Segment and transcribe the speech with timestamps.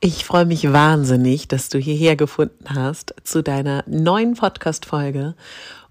[0.00, 5.34] Ich freue mich wahnsinnig, dass du hierher gefunden hast zu deiner neuen Podcast-Folge.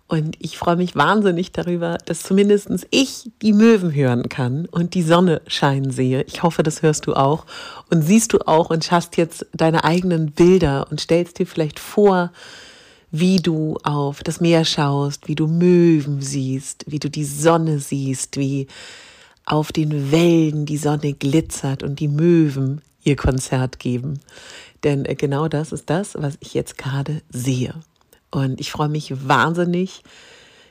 [0.07, 5.01] Und ich freue mich wahnsinnig darüber, dass zumindest ich die Möwen hören kann und die
[5.01, 6.21] Sonne scheinen sehe.
[6.27, 7.47] Ich hoffe, das hörst du auch
[7.89, 12.31] und siehst du auch und hast jetzt deine eigenen Bilder und stellst dir vielleicht vor,
[13.09, 18.37] wie du auf das Meer schaust, wie du Möwen siehst, wie du die Sonne siehst,
[18.37, 18.67] wie
[19.45, 24.19] auf den Wellen die Sonne glitzert und die Möwen ihr Konzert geben.
[24.83, 27.73] Denn äh, genau das ist das, was ich jetzt gerade sehe.
[28.31, 30.03] Und ich freue mich wahnsinnig,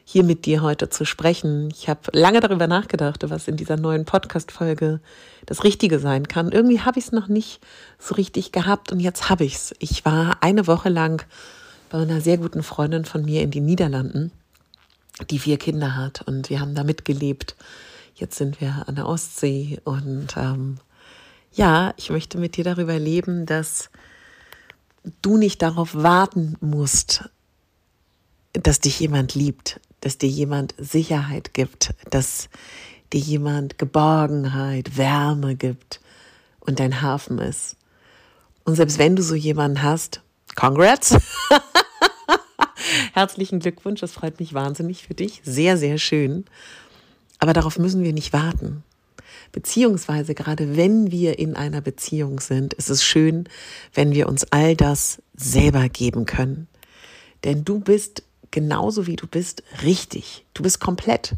[0.05, 1.71] hier mit dir heute zu sprechen.
[1.73, 5.01] Ich habe lange darüber nachgedacht, was in dieser neuen Podcast-Folge
[5.47, 6.53] das Richtige sein kann.
[6.53, 7.61] Irgendwie habe ich es noch nicht
[7.99, 9.75] so richtig gehabt und jetzt habe ich es.
[9.79, 11.25] Ich war eine Woche lang
[11.89, 14.31] bei einer sehr guten Freundin von mir in den Niederlanden,
[15.31, 17.57] die vier Kinder hat und wir haben da mitgelebt.
[18.15, 20.77] Jetzt sind wir an der Ostsee und ähm,
[21.55, 23.91] ja, ich möchte mit dir darüber leben, dass
[25.23, 27.29] du nicht darauf warten musst,
[28.53, 32.49] dass dich jemand liebt, dass dir jemand Sicherheit gibt, dass
[33.13, 36.01] dir jemand Geborgenheit, Wärme gibt
[36.61, 37.77] und dein Hafen ist.
[38.65, 40.23] Und selbst wenn du so jemanden hast,
[40.57, 41.17] congrats!
[43.13, 45.41] Herzlichen Glückwunsch, das freut mich wahnsinnig für dich.
[45.45, 46.45] Sehr, sehr schön.
[47.39, 48.83] Aber darauf müssen wir nicht warten.
[49.55, 53.49] Beziehungsweise gerade wenn wir in einer Beziehung sind, ist es schön,
[53.93, 56.67] wenn wir uns all das selber geben können.
[57.45, 60.45] Denn du bist genauso wie du bist richtig.
[60.55, 61.37] Du bist komplett.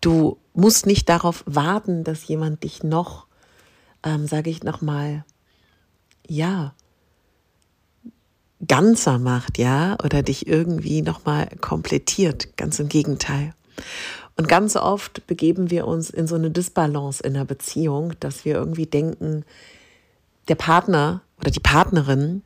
[0.00, 3.26] Du musst nicht darauf warten, dass jemand dich noch,
[4.02, 5.22] ähm, sage ich nochmal,
[6.26, 6.72] ja,
[8.66, 12.56] ganzer macht, ja, oder dich irgendwie nochmal komplettiert.
[12.56, 13.52] Ganz im Gegenteil.
[14.36, 18.54] Und ganz oft begeben wir uns in so eine Disbalance in der Beziehung, dass wir
[18.54, 19.44] irgendwie denken,
[20.48, 22.42] der Partner oder die Partnerin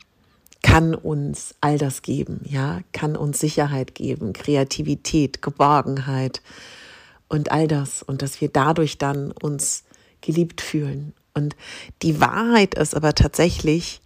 [0.62, 6.42] kann uns all das geben, ja, kann uns Sicherheit geben, Kreativität, Geborgenheit
[7.28, 9.84] und all das und dass wir dadurch dann uns
[10.22, 11.14] geliebt fühlen.
[11.34, 11.54] Und
[12.02, 14.00] die Wahrheit ist aber tatsächlich,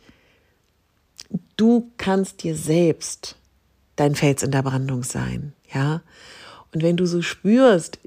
[1.56, 3.36] du kannst dir selbst
[3.96, 6.02] dein Fels in der Brandung sein, ja.
[6.72, 7.98] Und wenn du so spürst,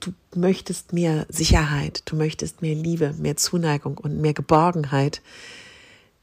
[0.00, 5.22] du möchtest mehr Sicherheit, du möchtest mehr Liebe, mehr Zuneigung und mehr Geborgenheit,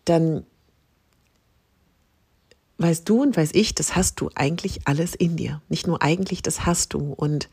[0.05, 0.45] dann
[2.77, 5.61] weißt du und weiß ich, das hast du eigentlich alles in dir.
[5.69, 7.13] Nicht nur eigentlich, das hast du.
[7.13, 7.49] Und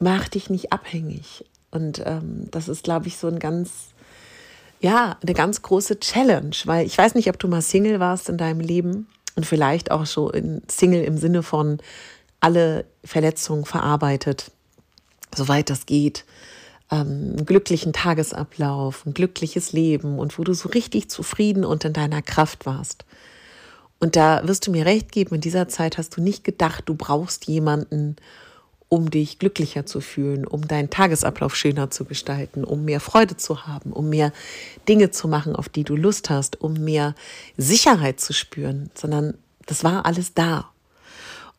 [0.00, 1.44] mach dich nicht abhängig.
[1.70, 3.88] Und ähm, das ist, glaube ich, so ein ganz,
[4.80, 8.38] ja, eine ganz große Challenge, weil ich weiß nicht, ob du mal Single warst in
[8.38, 9.06] deinem Leben
[9.36, 11.78] und vielleicht auch so in Single im Sinne von
[12.40, 14.50] alle Verletzungen verarbeitet,
[15.34, 16.24] soweit das geht.
[16.90, 21.92] Ähm, einen glücklichen Tagesablauf, ein glückliches Leben und wo du so richtig zufrieden und in
[21.92, 23.04] deiner Kraft warst.
[24.00, 26.94] Und da wirst du mir recht geben, in dieser Zeit hast du nicht gedacht, du
[26.94, 28.16] brauchst jemanden,
[28.88, 33.66] um dich glücklicher zu fühlen, um deinen Tagesablauf schöner zu gestalten, um mehr Freude zu
[33.66, 34.32] haben, um mehr
[34.88, 37.14] Dinge zu machen, auf die du Lust hast, um mehr
[37.56, 39.34] Sicherheit zu spüren, sondern
[39.66, 40.70] das war alles da.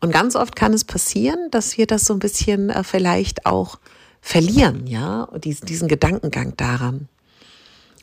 [0.01, 3.79] Und ganz oft kann es passieren, dass wir das so ein bisschen äh, vielleicht auch
[4.21, 7.07] verlieren, ja, diesen, diesen Gedankengang daran.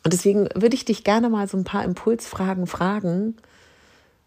[0.05, 3.37] Und deswegen würde ich dich gerne mal so ein paar Impulsfragen fragen.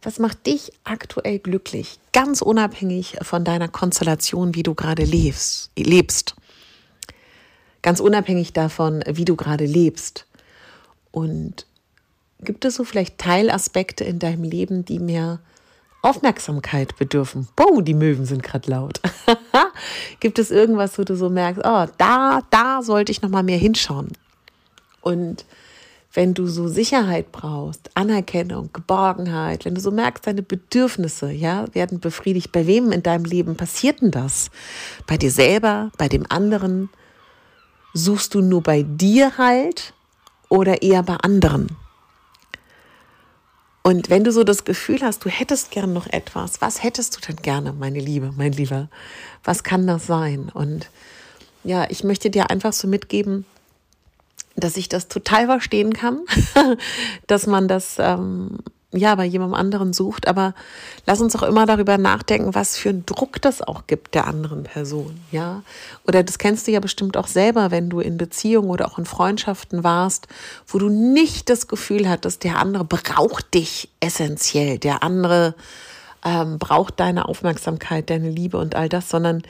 [0.02, 2.00] Was macht dich aktuell glücklich?
[2.12, 6.36] Ganz unabhängig von deiner Konstellation, wie du gerade lebst, lebst.
[7.81, 10.25] Ganz unabhängig davon, wie du gerade lebst.
[11.12, 11.65] Und
[12.42, 15.39] gibt es so vielleicht Teilaspekte in deinem Leben, die mir
[16.01, 17.48] Aufmerksamkeit bedürfen.
[17.56, 19.01] Boah, die Möwen sind gerade laut.
[20.19, 23.57] Gibt es irgendwas, wo du so merkst, oh, da, da sollte ich noch mal mehr
[23.57, 24.10] hinschauen.
[25.01, 25.46] Und
[26.13, 32.00] wenn du so Sicherheit brauchst, Anerkennung, Geborgenheit, wenn du so merkst, deine Bedürfnisse, ja, werden
[32.00, 34.50] befriedigt, bei wem in deinem Leben passiert denn das?
[35.06, 36.90] Bei dir selber, bei dem anderen?
[37.94, 39.94] Suchst du nur bei dir halt
[40.48, 41.75] oder eher bei anderen?
[43.81, 47.21] Und wenn du so das Gefühl hast, du hättest gern noch etwas, was hättest du
[47.21, 48.89] denn gerne, meine Liebe, mein Lieber?
[49.43, 50.49] Was kann das sein?
[50.53, 50.89] Und
[51.63, 53.45] ja, ich möchte dir einfach so mitgeben,
[54.55, 56.21] dass ich das total verstehen kann,
[57.27, 58.59] dass man das ähm,
[58.91, 60.27] ja bei jemandem anderen sucht.
[60.27, 60.53] Aber
[61.06, 64.63] lass uns auch immer darüber nachdenken, was für einen Druck das auch gibt der anderen
[64.63, 65.19] Person.
[65.31, 65.63] Ja,
[66.07, 69.06] oder das kennst du ja bestimmt auch selber, wenn du in Beziehungen oder auch in
[69.06, 70.27] Freundschaften warst,
[70.68, 75.56] wo du nicht das Gefühl hattest, der andere braucht dich essentiell, der andere
[76.25, 79.44] ähm, braucht deine Aufmerksamkeit, deine Liebe und all das, sondern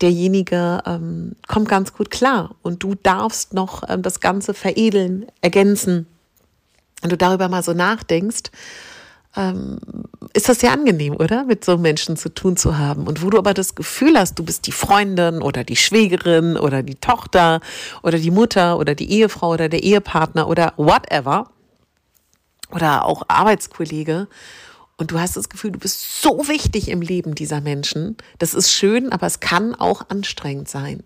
[0.00, 6.06] derjenige ähm, kommt ganz gut klar und du darfst noch ähm, das Ganze veredeln, ergänzen.
[7.02, 8.50] Und du darüber mal so nachdenkst,
[9.36, 9.78] ähm,
[10.32, 11.44] ist das sehr angenehm, oder?
[11.44, 13.06] Mit so Menschen zu tun zu haben.
[13.06, 16.82] Und wo du aber das Gefühl hast, du bist die Freundin oder die Schwägerin oder
[16.82, 17.60] die Tochter
[18.02, 21.50] oder die Mutter oder die Ehefrau oder der Ehepartner oder whatever
[22.70, 24.28] oder auch Arbeitskollege
[25.00, 28.18] und du hast das Gefühl, du bist so wichtig im Leben dieser Menschen.
[28.38, 31.02] Das ist schön, aber es kann auch anstrengend sein.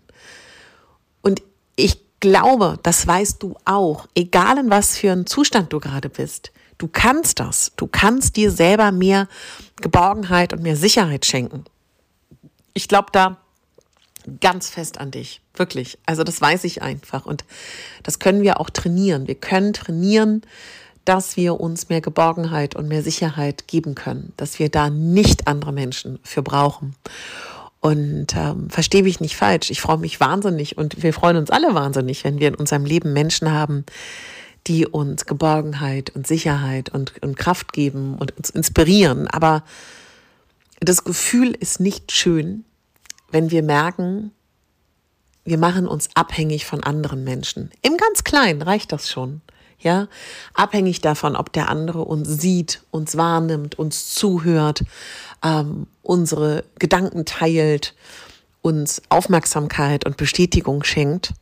[1.21, 1.41] Und
[1.77, 6.51] ich glaube, das weißt du auch, egal in was für einen Zustand du gerade bist.
[6.79, 7.71] Du kannst das.
[7.77, 9.27] Du kannst dir selber mehr
[9.79, 11.65] Geborgenheit und mehr Sicherheit schenken.
[12.73, 13.37] Ich glaube da
[14.41, 15.41] ganz fest an dich.
[15.53, 15.99] Wirklich.
[16.07, 17.27] Also das weiß ich einfach.
[17.27, 17.45] Und
[18.01, 19.27] das können wir auch trainieren.
[19.27, 20.41] Wir können trainieren,
[21.05, 25.71] dass wir uns mehr Geborgenheit und mehr Sicherheit geben können, dass wir da nicht andere
[25.71, 26.95] Menschen für brauchen.
[27.85, 31.75] Und ähm, verstehe mich nicht falsch, ich freue mich wahnsinnig und wir freuen uns alle
[31.75, 33.85] wahnsinnig, wenn wir in unserem Leben Menschen haben,
[34.65, 39.27] die uns Geborgenheit und Sicherheit und, und Kraft geben und uns inspirieren.
[39.27, 39.63] Aber
[40.79, 42.65] das Gefühl ist nicht schön,
[43.29, 44.31] wenn wir merken,
[45.43, 47.69] wir machen uns abhängig von anderen Menschen.
[47.83, 49.41] Im ganz Kleinen reicht das schon
[49.79, 50.07] ja,
[50.53, 54.83] abhängig davon, ob der andere uns sieht, uns wahrnimmt, uns zuhört,
[55.43, 57.93] ähm, unsere Gedanken teilt,
[58.61, 61.33] uns Aufmerksamkeit und Bestätigung schenkt,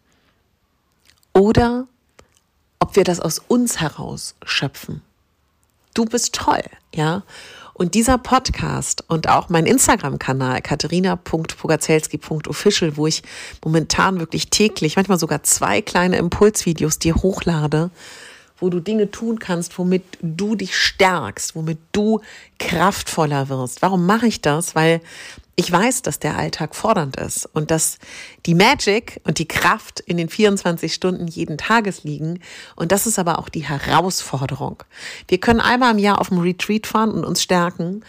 [1.33, 1.88] oder
[2.80, 5.01] ob wir das aus uns heraus schöpfen.
[5.94, 6.63] Du bist toll,
[6.94, 7.24] ja.
[7.75, 13.24] Und dieser Podcast und auch mein Instagram-Kanal katharina.pogazelski.official, wo ich
[13.63, 17.90] momentan wirklich täglich, manchmal sogar zwei kleine Impulsvideos dir hochlade,
[18.58, 22.22] wo du Dinge tun kannst, womit du dich stärkst, womit du
[22.60, 23.82] kraftvoller wirst.
[23.82, 24.76] Warum mache ich das?
[24.76, 25.02] Weil
[25.56, 28.00] ich weiß, dass der Alltag fordernd ist und dass
[28.46, 32.40] die Magic und die Kraft in den 24 Stunden jeden Tages liegen.
[32.76, 34.82] Und das ist aber auch die Herausforderung.
[35.28, 38.04] Wir können einmal im Jahr auf dem Retreat fahren und uns stärken.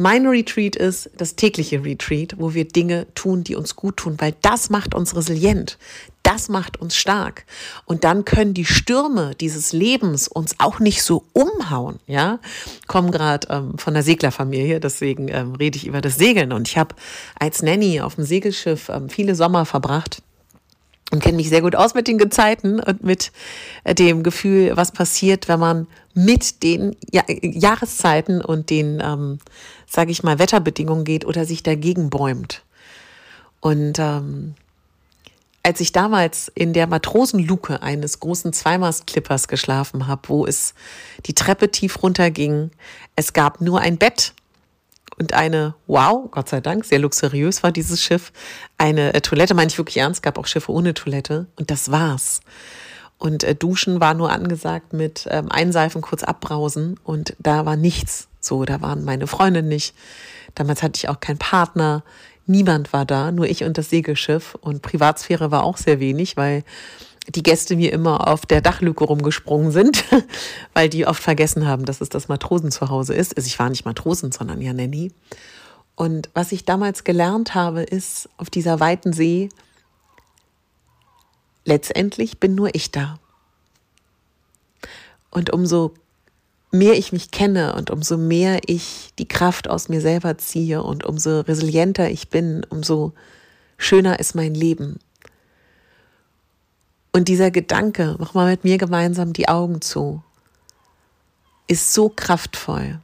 [0.00, 4.32] Mein Retreat ist das tägliche Retreat, wo wir Dinge tun, die uns gut tun, weil
[4.42, 5.76] das macht uns resilient.
[6.22, 7.44] Das macht uns stark.
[7.84, 11.98] Und dann können die Stürme dieses Lebens uns auch nicht so umhauen.
[12.06, 12.38] Ja,
[12.86, 16.52] komme gerade ähm, von der Seglerfamilie, deswegen ähm, rede ich über das Segeln.
[16.52, 16.94] Und ich habe
[17.36, 20.22] als Nanny auf dem Segelschiff ähm, viele Sommer verbracht
[21.10, 23.32] und kenne mich sehr gut aus mit den Gezeiten und mit
[23.84, 29.38] äh, dem Gefühl, was passiert, wenn man mit den ja Jahreszeiten und den, ähm,
[29.86, 32.62] sage ich mal, Wetterbedingungen geht oder sich dagegen bäumt.
[33.60, 34.54] Und ähm,
[35.62, 40.74] als ich damals in der Matrosenluke eines großen Zweimastklippers geschlafen habe, wo es
[41.26, 42.70] die Treppe tief runterging,
[43.16, 44.34] es gab nur ein Bett
[45.18, 48.32] und eine, wow, Gott sei Dank, sehr luxuriös war dieses Schiff.
[48.76, 51.46] Eine äh, Toilette, meine ich wirklich ernst, gab auch Schiffe ohne Toilette.
[51.56, 52.40] Und das war's.
[53.18, 57.00] Und äh, Duschen war nur angesagt mit ähm, Einseifen, kurz abbrausen.
[57.02, 58.28] Und da war nichts.
[58.40, 59.94] So, da waren meine Freunde nicht.
[60.54, 62.04] Damals hatte ich auch keinen Partner.
[62.46, 64.54] Niemand war da, nur ich und das Segelschiff.
[64.60, 66.62] Und Privatsphäre war auch sehr wenig, weil
[67.28, 70.04] die Gäste mir immer auf der Dachluke rumgesprungen sind,
[70.74, 73.36] weil die oft vergessen haben, dass es das Matrosen zu Hause ist.
[73.36, 75.12] Also ich war nicht Matrosen, sondern ja Nanny.
[75.94, 79.48] Und was ich damals gelernt habe, ist auf dieser weiten See,
[81.64, 83.18] letztendlich bin nur ich da.
[85.30, 85.94] Und umso
[86.70, 91.04] mehr ich mich kenne und umso mehr ich die Kraft aus mir selber ziehe und
[91.04, 93.12] umso resilienter ich bin, umso
[93.76, 94.98] schöner ist mein Leben.
[97.12, 100.22] Und dieser Gedanke, mach mal mit mir gemeinsam die Augen zu,
[101.66, 103.00] ist so kraftvoll.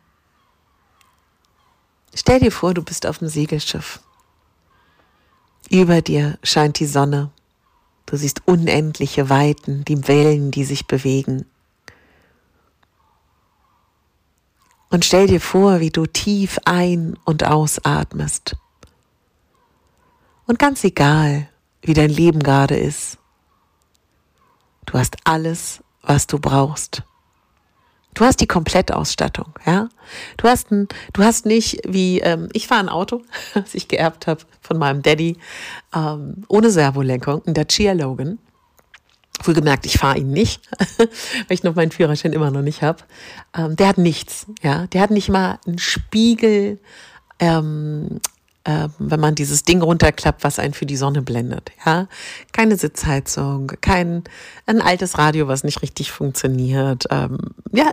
[2.15, 4.01] Stell dir vor, du bist auf dem Segelschiff.
[5.71, 7.31] Über dir scheint die Sonne.
[8.07, 11.47] Du siehst unendliche Weiten, die Wellen, die sich bewegen.
[14.91, 18.57] Und stell dir vor, wie du tief ein- und ausatmest.
[20.47, 21.49] Und ganz egal,
[21.83, 23.19] wie dein Leben gerade ist,
[24.87, 27.03] Du hast alles, was du brauchst.
[28.15, 29.89] Du hast die Komplettausstattung, ja.
[30.37, 33.23] Du hast ein, du hast nicht wie ähm, ich fahre ein Auto,
[33.55, 35.37] das ich geerbt habe von meinem Daddy,
[35.95, 38.39] ähm, ohne Servolenkung, ein Dacia Logan
[39.43, 40.63] Wohlgemerkt, ich fahre ihn nicht,
[40.99, 41.09] weil
[41.49, 43.03] ich noch meinen Führerschein immer noch nicht habe.
[43.57, 44.87] Ähm, der hat nichts, ja.
[44.89, 46.81] Der hat nicht mal einen Spiegel,
[47.41, 48.21] ähm,
[48.65, 52.09] äh, wenn man dieses Ding runterklappt, was einen für die Sonne blendet, ja.
[52.53, 54.25] Keine Sitzheizung, kein
[54.67, 57.05] ein altes Radio, was nicht richtig funktioniert.
[57.11, 57.39] Ähm,
[57.73, 57.93] ja,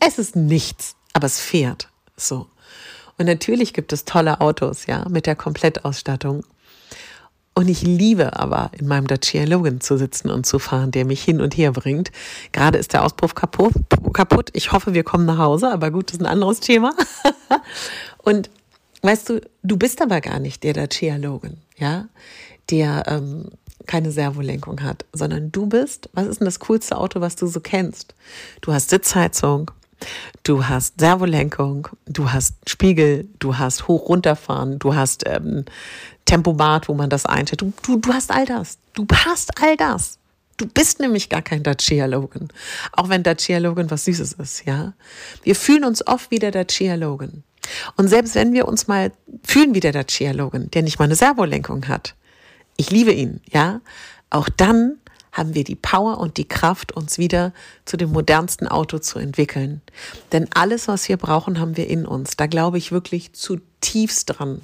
[0.00, 1.88] es ist nichts, aber es fährt.
[2.16, 2.46] So.
[3.18, 6.44] Und natürlich gibt es tolle Autos, ja, mit der Komplettausstattung.
[7.54, 11.22] Und ich liebe aber, in meinem Dacia Logan zu sitzen und zu fahren, der mich
[11.22, 12.10] hin und her bringt.
[12.52, 14.50] Gerade ist der Auspuff kaputt.
[14.52, 16.94] Ich hoffe, wir kommen nach Hause, aber gut, das ist ein anderes Thema.
[18.18, 18.50] und
[19.02, 22.08] weißt du, du bist aber gar nicht der Dacia Logan, ja,
[22.70, 23.50] der ähm,
[23.86, 27.60] keine Servolenkung hat, sondern du bist, was ist denn das coolste Auto, was du so
[27.60, 28.14] kennst?
[28.60, 29.70] Du hast Sitzheizung,
[30.44, 35.64] du hast Servolenkung, du hast Spiegel, du hast hoch runterfahren, du hast ähm,
[36.24, 37.62] Tempomat, wo man das einstellt.
[37.62, 38.78] Du, du, du hast all das.
[38.94, 40.18] Du hast all das.
[40.56, 42.48] Du bist nämlich gar kein Dacia Logan.
[42.92, 44.92] Auch wenn Dacia Logan was Süßes ist, ja.
[45.42, 47.42] Wir fühlen uns oft wie der Dacia Logan.
[47.96, 49.12] Und selbst wenn wir uns mal
[49.44, 52.14] fühlen wie der Dacia Logan, der nicht mal eine Servolenkung hat,
[52.76, 53.80] ich liebe ihn, ja,
[54.30, 54.96] auch dann
[55.32, 57.52] haben wir die Power und die Kraft, uns wieder
[57.84, 59.80] zu dem modernsten Auto zu entwickeln.
[60.32, 62.36] Denn alles, was wir brauchen, haben wir in uns.
[62.36, 64.62] Da glaube ich wirklich zutiefst dran.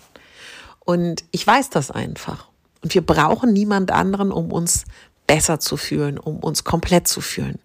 [0.81, 2.49] Und ich weiß das einfach.
[2.83, 4.85] Und wir brauchen niemand anderen, um uns
[5.27, 7.59] besser zu fühlen, um uns komplett zu fühlen.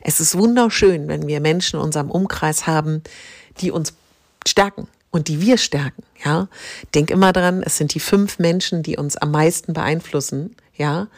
[0.00, 3.02] Es ist wunderschön, wenn wir Menschen in unserem Umkreis haben,
[3.60, 3.92] die uns
[4.48, 6.48] stärken und die wir stärken, ja.
[6.94, 11.08] Denk immer dran, es sind die fünf Menschen, die uns am meisten beeinflussen, ja.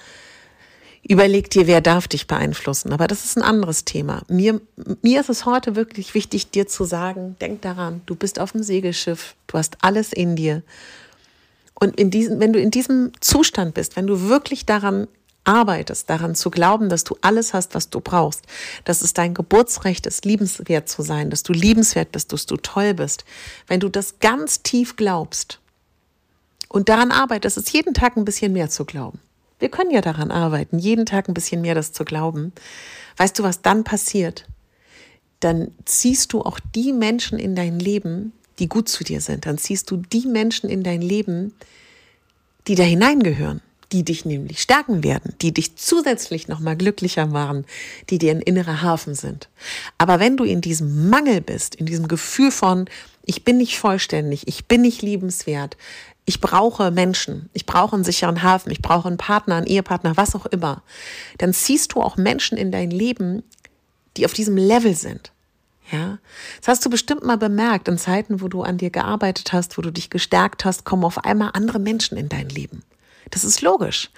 [1.03, 2.93] Überleg dir, wer darf dich beeinflussen.
[2.93, 4.23] Aber das ist ein anderes Thema.
[4.29, 4.61] Mir,
[5.03, 8.63] mir ist es heute wirklich wichtig, dir zu sagen, denk daran, du bist auf dem
[8.63, 10.63] Segelschiff, du hast alles in dir.
[11.75, 15.09] Und in diesem, wenn du in diesem Zustand bist, wenn du wirklich daran
[15.45, 18.43] arbeitest, daran zu glauben, dass du alles hast, was du brauchst,
[18.85, 22.95] dass es dein Geburtsrecht ist, liebenswert zu sein, dass du liebenswert bist, dass du toll
[22.95, 23.25] bist,
[23.67, 25.59] wenn du das ganz tief glaubst
[26.69, 29.19] und daran arbeitest, es jeden Tag ein bisschen mehr zu glauben.
[29.59, 32.53] Wir können ja daran arbeiten, jeden Tag ein bisschen mehr das zu glauben.
[33.17, 34.47] Weißt du, was dann passiert?
[35.41, 39.47] Dann ziehst du auch die Menschen in dein Leben, die gut zu dir sind.
[39.47, 41.55] Dann ziehst du die Menschen in dein Leben,
[42.69, 43.61] die da hineingehören,
[43.93, 47.65] die dich nämlich stärken werden, die dich zusätzlich nochmal glücklicher machen,
[48.09, 49.49] die dir ein innerer Hafen sind.
[49.99, 52.87] Aber wenn du in diesem Mangel bist, in diesem Gefühl von,
[53.25, 55.77] ich bin nicht vollständig, ich bin nicht liebenswert,
[56.25, 60.37] ich brauche Menschen, ich brauche einen sicheren Hafen, ich brauche einen Partner, einen Ehepartner, was
[60.37, 60.83] auch immer,
[61.39, 63.43] dann ziehst du auch Menschen in dein Leben,
[64.17, 65.33] die auf diesem Level sind.
[65.91, 66.19] Ja,
[66.61, 67.89] das hast du bestimmt mal bemerkt.
[67.89, 71.25] In Zeiten, wo du an dir gearbeitet hast, wo du dich gestärkt hast, kommen auf
[71.25, 72.85] einmal andere Menschen in dein Leben.
[73.31, 74.11] Das ist logisch.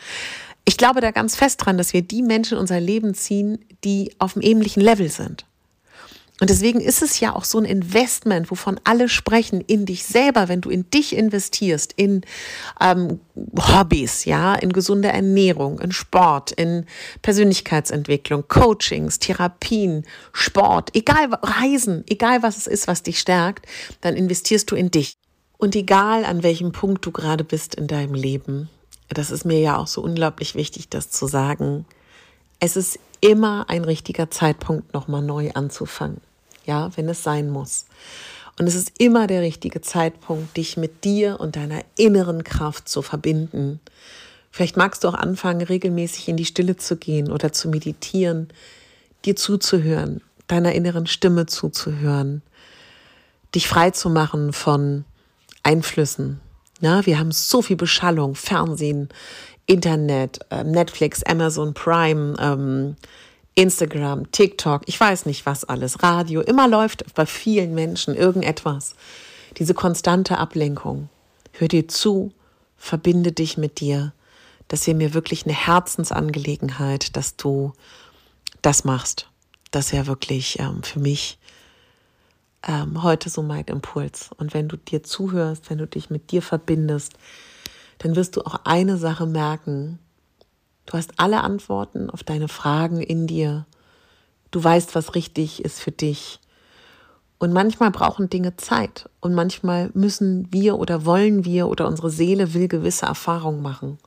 [0.65, 4.13] Ich glaube da ganz fest dran, dass wir die Menschen in unser Leben ziehen, die
[4.19, 5.45] auf einem ähnlichen Level sind.
[6.43, 10.49] Und deswegen ist es ja auch so ein Investment, wovon alle sprechen, in dich selber,
[10.49, 12.23] wenn du in dich investierst, in
[12.81, 13.21] ähm,
[13.57, 16.87] Hobbys, ja, in gesunde Ernährung, in Sport, in
[17.23, 23.67] Persönlichkeitsentwicklung, Coachings, Therapien, Sport, egal, Reisen, egal was es ist, was dich stärkt,
[24.01, 25.15] dann investierst du in dich.
[25.59, 28.69] Und egal an welchem Punkt du gerade bist in deinem Leben,
[29.09, 31.85] das ist mir ja auch so unglaublich wichtig, das zu sagen,
[32.61, 36.21] es ist immer ein richtiger Zeitpunkt, nochmal neu anzufangen
[36.67, 37.87] ja, wenn es sein muss.
[38.59, 43.03] Und es ist immer der richtige Zeitpunkt, dich mit dir und deiner inneren Kraft zu
[43.03, 43.81] verbinden.
[44.51, 48.49] Vielleicht magst du auch anfangen, regelmäßig in die Stille zu gehen oder zu meditieren,
[49.25, 52.43] dir zuzuhören, deiner inneren Stimme zuzuhören,
[53.55, 55.05] dich frei zu machen von
[55.63, 56.41] Einflüssen.
[56.83, 59.09] Ja, wir haben so viel Beschallung, Fernsehen,
[59.67, 62.97] Internet, ähm, Netflix, Amazon Prime, ähm,
[63.55, 68.97] Instagram, TikTok, ich weiß nicht was alles, Radio, immer läuft bei vielen Menschen irgendetwas.
[69.59, 71.09] Diese konstante Ablenkung.
[71.53, 72.33] Hör dir zu,
[72.77, 74.13] verbinde dich mit dir.
[74.67, 77.75] Das wäre mir wirklich eine Herzensangelegenheit, dass du
[78.61, 79.29] das machst.
[79.71, 81.39] Das wäre wirklich ähm, für mich
[82.67, 84.31] ähm, heute so mein Impuls.
[84.37, 87.15] Und wenn du dir zuhörst, wenn du dich mit dir verbindest,
[87.99, 89.99] dann wirst du auch eine Sache merken,
[90.87, 93.67] Du hast alle Antworten auf deine Fragen in dir.
[94.51, 96.41] Du weißt, was richtig ist für dich.
[97.39, 99.09] Und manchmal brauchen Dinge Zeit.
[99.21, 103.99] Und manchmal müssen wir oder wollen wir oder unsere Seele will gewisse Erfahrungen machen.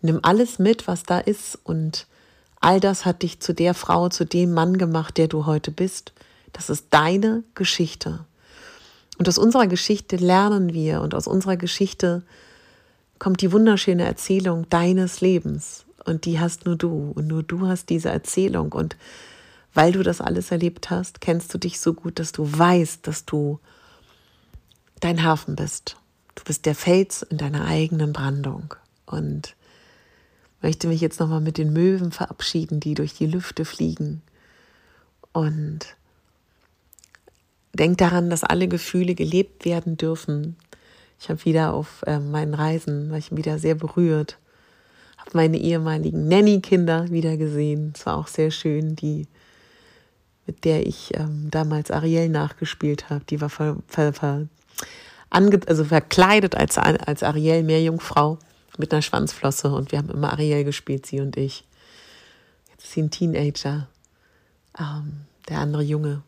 [0.00, 1.58] Nimm alles mit, was da ist.
[1.64, 2.06] Und
[2.60, 6.12] all das hat dich zu der Frau, zu dem Mann gemacht, der du heute bist.
[6.54, 8.24] Das ist deine Geschichte.
[9.18, 12.22] Und aus unserer Geschichte lernen wir und aus unserer Geschichte
[13.18, 15.84] kommt die wunderschöne Erzählung deines Lebens.
[16.06, 18.96] und die hast nur du und nur du hast diese Erzählung und
[19.72, 23.24] weil du das alles erlebt hast, kennst du dich so gut, dass du weißt, dass
[23.24, 23.58] du
[25.00, 25.96] dein Hafen bist.
[26.34, 28.74] Du bist der Fels in deiner eigenen Brandung
[29.06, 29.56] und
[30.60, 34.22] möchte mich jetzt nochmal mit den Möwen verabschieden, die durch die Lüfte fliegen
[35.32, 35.96] und
[37.74, 40.56] denk daran, dass alle Gefühle gelebt werden dürfen.
[41.20, 44.38] Ich habe wieder auf äh, meinen Reisen, war ich wieder sehr berührt,
[45.18, 47.92] habe meine ehemaligen Nanny-Kinder wieder gesehen.
[47.94, 49.26] Es war auch sehr schön, die
[50.46, 53.24] mit der ich ähm, damals Ariel nachgespielt habe.
[53.24, 54.46] Die war ver, ver, ver,
[55.30, 58.38] also verkleidet als, als Ariel Meerjungfrau
[58.76, 61.64] mit einer Schwanzflosse und wir haben immer Ariel gespielt, sie und ich.
[62.70, 63.88] Jetzt ist sie ein Teenager.
[64.78, 66.22] Ähm, der andere Junge,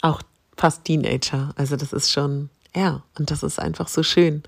[0.00, 0.22] auch
[0.56, 1.52] fast Teenager.
[1.56, 4.42] Also das ist schon, ja, und das ist einfach so schön,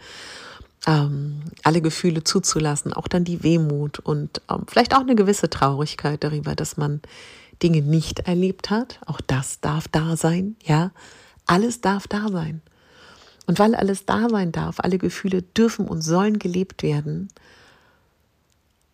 [0.86, 6.22] ähm, alle Gefühle zuzulassen, auch dann die Wehmut und ähm, vielleicht auch eine gewisse Traurigkeit
[6.22, 7.00] darüber, dass man
[7.62, 9.00] Dinge nicht erlebt hat.
[9.06, 10.92] Auch das darf da sein, ja.
[11.46, 12.60] Alles darf da sein.
[13.46, 17.28] Und weil alles da sein darf, alle Gefühle dürfen und sollen gelebt werden,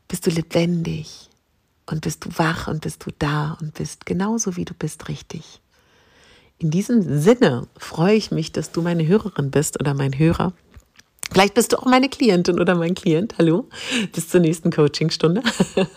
[0.09, 1.31] bist du lebendig
[1.87, 5.62] und bist du wach und bist du da und bist genauso wie du bist richtig.
[6.63, 10.53] In diesem Sinne freue ich mich, dass du meine Hörerin bist oder mein Hörer.
[11.33, 13.35] Vielleicht bist du auch meine Klientin oder mein Klient.
[13.37, 13.69] Hallo,
[14.13, 15.43] bis zur nächsten Coachingstunde.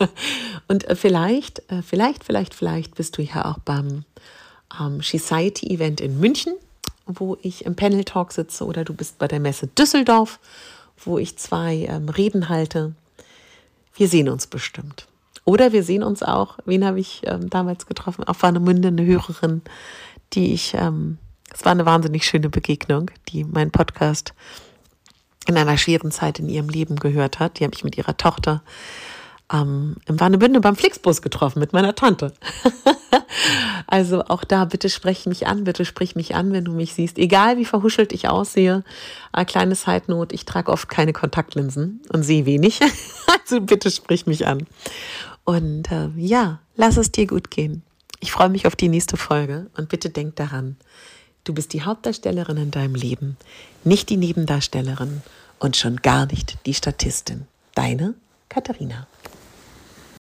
[0.68, 4.06] Und äh, vielleicht, äh, vielleicht, vielleicht, vielleicht bist du ja auch beim
[4.82, 6.56] ähm, Society Event in München,
[7.06, 10.40] wo ich im Panel Talk sitze, oder du bist bei der Messe Düsseldorf,
[10.98, 12.96] wo ich zwei ähm, Reden halte.
[13.94, 15.06] Wir sehen uns bestimmt.
[15.44, 18.24] Oder wir sehen uns auch, wen habe ich ähm, damals getroffen?
[18.24, 19.62] Auf Warnemünde, eine Hörerin,
[20.34, 21.18] die ich, ähm,
[21.54, 24.34] es war eine wahnsinnig schöne Begegnung, die meinen Podcast
[25.48, 27.60] in einer schweren Zeit in ihrem Leben gehört hat.
[27.60, 28.64] Die habe ich mit ihrer Tochter
[29.54, 32.34] ähm, im Warnebünde beim Flixbus getroffen mit meiner Tante.
[33.88, 37.18] also auch da, bitte sprech mich an, bitte sprich mich an, wenn du mich siehst.
[37.18, 38.84] Egal wie verhuschelt ich aussehe.
[39.32, 42.80] Eine kleine Side-Note, ich trage oft keine Kontaktlinsen und sehe wenig.
[43.40, 44.66] also bitte sprich mich an.
[45.44, 47.84] Und äh, ja, lass es dir gut gehen.
[48.20, 50.78] Ich freue mich auf die nächste Folge und bitte denk daran,
[51.46, 53.38] Du bist die Hauptdarstellerin in deinem Leben,
[53.84, 55.22] nicht die Nebendarstellerin
[55.60, 57.46] und schon gar nicht die Statistin.
[57.76, 58.16] Deine
[58.50, 59.06] Katharina.